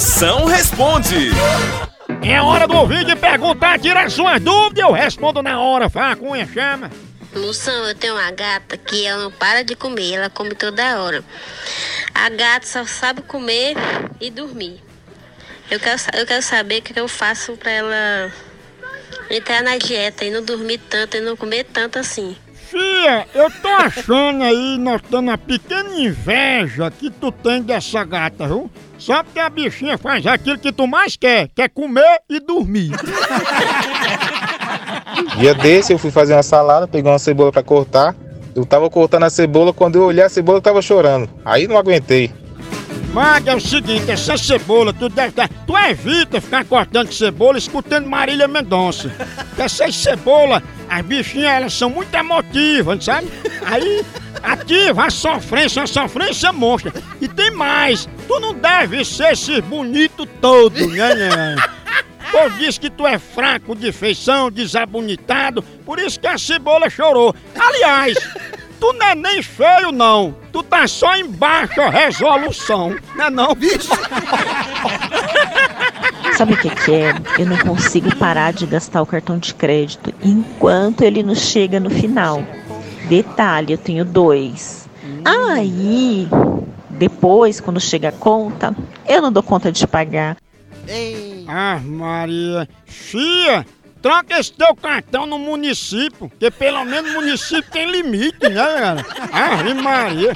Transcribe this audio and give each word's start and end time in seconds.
Moção 0.00 0.46
responde. 0.46 1.28
É 2.26 2.40
hora 2.40 2.66
do 2.66 2.74
ouvinte 2.74 3.14
perguntar, 3.14 3.78
tirar 3.78 4.10
suas 4.10 4.40
dúvidas, 4.40 4.82
eu 4.82 4.92
respondo 4.92 5.42
na 5.42 5.60
hora. 5.60 5.90
Fala, 5.90 6.16
Cunha, 6.16 6.48
chama. 6.50 6.90
Moção, 7.36 7.84
eu 7.84 7.94
tenho 7.94 8.14
uma 8.14 8.30
gata 8.30 8.78
que 8.78 9.04
ela 9.04 9.24
não 9.24 9.30
para 9.30 9.62
de 9.62 9.76
comer, 9.76 10.14
ela 10.14 10.30
come 10.30 10.54
toda 10.54 11.02
hora. 11.02 11.22
A 12.14 12.30
gata 12.30 12.66
só 12.66 12.86
sabe 12.86 13.20
comer 13.20 13.76
e 14.18 14.30
dormir. 14.30 14.82
Eu 15.70 15.78
quero, 15.78 16.00
eu 16.14 16.26
quero 16.26 16.42
saber 16.42 16.78
o 16.78 16.82
que 16.82 16.98
eu 16.98 17.06
faço 17.06 17.54
pra 17.58 17.70
ela 17.70 18.32
entrar 19.28 19.62
na 19.62 19.76
dieta 19.76 20.24
e 20.24 20.30
não 20.30 20.42
dormir 20.42 20.78
tanto 20.78 21.18
e 21.18 21.20
não 21.20 21.36
comer 21.36 21.64
tanto 21.64 21.98
assim. 21.98 22.34
Eu 23.34 23.50
tô 23.50 23.68
achando 23.68 24.42
aí, 24.42 24.76
notando 24.78 25.30
uma 25.30 25.38
pequena 25.38 25.94
inveja 25.98 26.90
que 26.90 27.10
tu 27.10 27.30
tem 27.32 27.62
dessa 27.62 28.04
gata, 28.04 28.46
viu? 28.46 28.70
Só 28.98 29.22
porque 29.22 29.38
a 29.38 29.48
bichinha 29.48 29.96
faz 29.96 30.26
aquilo 30.26 30.58
que 30.58 30.70
tu 30.72 30.86
mais 30.86 31.16
quer, 31.16 31.48
que 31.54 31.62
é 31.62 31.68
comer 31.68 32.20
e 32.28 32.38
dormir. 32.38 32.90
Dia 35.38 35.54
desse 35.54 35.92
eu 35.92 35.98
fui 35.98 36.10
fazer 36.10 36.34
uma 36.34 36.42
salada, 36.42 36.86
peguei 36.86 37.10
uma 37.10 37.18
cebola 37.18 37.50
pra 37.50 37.62
cortar. 37.62 38.14
Eu 38.54 38.66
tava 38.66 38.90
cortando 38.90 39.24
a 39.24 39.30
cebola, 39.30 39.72
quando 39.72 39.96
eu 39.96 40.04
olhei 40.04 40.24
a 40.24 40.28
cebola 40.28 40.58
eu 40.58 40.62
tava 40.62 40.82
chorando. 40.82 41.28
Aí 41.44 41.66
não 41.66 41.78
aguentei. 41.78 42.32
Maga, 43.12 43.52
é 43.52 43.56
o 43.56 43.60
seguinte, 43.60 44.10
essa 44.10 44.36
cebola, 44.36 44.92
tu 44.92 45.08
deve 45.08 45.30
estar... 45.30 45.48
Tu 45.66 45.76
evita 45.76 46.40
ficar 46.40 46.64
cortando 46.64 47.12
cebola 47.12 47.58
escutando 47.58 48.06
Marília 48.06 48.46
Mendonça. 48.46 49.10
Essas 49.58 49.96
cebolas, 49.96 50.62
as 50.90 51.02
bichinhas, 51.02 51.52
elas 51.52 51.72
são 51.72 51.88
muito 51.88 52.12
emotivas, 52.12 53.04
sabe? 53.04 53.28
Aí 53.64 54.04
ativa 54.42 55.06
a 55.06 55.10
sofrência, 55.10 55.80
uma 55.80 55.86
sofrência 55.86 56.52
monstra. 56.52 56.92
E 57.20 57.28
tem 57.28 57.52
mais, 57.52 58.08
tu 58.26 58.40
não 58.40 58.52
deve 58.52 59.04
ser 59.04 59.32
esse 59.32 59.62
bonito 59.62 60.26
todo, 60.26 60.88
né, 60.88 61.14
né? 61.14 61.56
Diz 62.58 62.78
que 62.78 62.90
tu 62.90 63.06
é 63.06 63.18
fraco 63.18 63.74
de 63.74 63.92
feição, 63.92 64.50
desabonitado, 64.50 65.62
por 65.84 65.98
isso 65.98 66.18
que 66.18 66.26
a 66.26 66.38
cebola 66.38 66.90
chorou. 66.90 67.34
Aliás, 67.58 68.16
tu 68.78 68.92
não 68.92 69.06
é 69.06 69.14
nem 69.14 69.42
feio, 69.42 69.92
não. 69.92 70.34
Tu 70.52 70.62
tá 70.62 70.86
só 70.88 71.16
em 71.16 71.26
baixa 71.26 71.88
resolução, 71.88 72.96
não 73.14 73.24
é 73.24 73.30
não? 73.30 73.56
Sabe 76.40 76.54
o 76.54 76.56
que, 76.56 76.70
que 76.70 76.92
é? 76.94 77.12
Eu 77.38 77.44
não 77.44 77.58
consigo 77.58 78.16
parar 78.16 78.50
de 78.54 78.64
gastar 78.64 79.02
o 79.02 79.06
cartão 79.06 79.36
de 79.36 79.52
crédito 79.52 80.10
enquanto 80.22 81.02
ele 81.02 81.22
não 81.22 81.34
chega 81.34 81.78
no 81.78 81.90
final. 81.90 82.42
Detalhe, 83.10 83.74
eu 83.74 83.76
tenho 83.76 84.06
dois. 84.06 84.88
Aí, 85.22 86.26
depois, 86.88 87.60
quando 87.60 87.78
chega 87.78 88.08
a 88.08 88.12
conta, 88.12 88.74
eu 89.06 89.20
não 89.20 89.30
dou 89.30 89.42
conta 89.42 89.70
de 89.70 89.86
pagar. 89.86 90.38
Ah, 91.46 91.78
Maria. 91.84 92.66
Fia, 92.86 93.66
troca 94.00 94.40
esse 94.40 94.52
teu 94.52 94.74
cartão 94.74 95.26
no 95.26 95.38
município, 95.38 96.30
porque 96.30 96.50
pelo 96.50 96.86
menos 96.86 97.10
o 97.10 97.14
município 97.16 97.70
tem 97.70 97.90
limite, 97.90 98.48
né, 98.48 98.48
galera? 98.48 99.06
Ah, 99.30 99.74
Maria. 99.74 100.32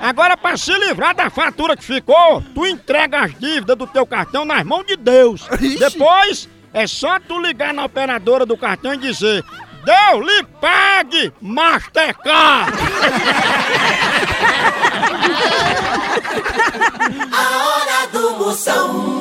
Agora, 0.00 0.36
pra 0.36 0.56
se 0.56 0.72
livrar 0.78 1.14
da 1.14 1.30
fatura 1.30 1.76
que 1.76 1.84
ficou, 1.84 2.42
tu 2.54 2.66
entrega 2.66 3.20
as 3.20 3.38
dívidas 3.38 3.76
do 3.76 3.86
teu 3.86 4.06
cartão 4.06 4.44
nas 4.44 4.64
mãos 4.64 4.86
de 4.86 4.96
Deus. 4.96 5.46
Depois, 5.78 6.48
é 6.72 6.86
só 6.86 7.18
tu 7.18 7.40
ligar 7.40 7.72
na 7.72 7.84
operadora 7.84 8.44
do 8.44 8.56
cartão 8.56 8.94
e 8.94 8.98
dizer 8.98 9.42
Deus 9.84 10.26
lhe 10.26 10.42
pague, 10.60 11.32
Mastercard! 11.40 12.72
A 17.32 17.66
hora 17.66 18.06
do 18.12 18.38
Moção. 18.38 19.15